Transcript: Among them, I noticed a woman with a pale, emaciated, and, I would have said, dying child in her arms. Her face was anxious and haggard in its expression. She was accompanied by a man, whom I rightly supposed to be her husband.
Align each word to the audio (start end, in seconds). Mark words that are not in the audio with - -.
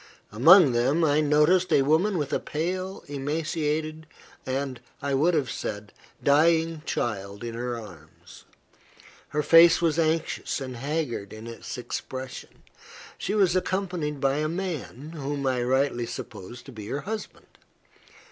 Among 0.31 0.71
them, 0.71 1.05
I 1.05 1.21
noticed 1.21 1.71
a 1.71 1.83
woman 1.83 2.17
with 2.17 2.33
a 2.33 2.39
pale, 2.39 3.03
emaciated, 3.05 4.07
and, 4.47 4.79
I 4.99 5.13
would 5.13 5.35
have 5.35 5.51
said, 5.51 5.93
dying 6.23 6.81
child 6.87 7.43
in 7.43 7.53
her 7.53 7.79
arms. 7.79 8.45
Her 9.27 9.43
face 9.43 9.79
was 9.79 9.99
anxious 9.99 10.59
and 10.59 10.77
haggard 10.77 11.31
in 11.33 11.45
its 11.45 11.77
expression. 11.77 12.63
She 13.19 13.35
was 13.35 13.55
accompanied 13.55 14.19
by 14.19 14.37
a 14.37 14.47
man, 14.49 15.11
whom 15.11 15.45
I 15.45 15.61
rightly 15.61 16.07
supposed 16.07 16.65
to 16.65 16.71
be 16.71 16.87
her 16.87 17.01
husband. 17.01 17.59